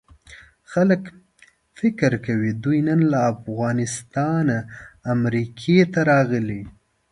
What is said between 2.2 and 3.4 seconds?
کوي دوی نن له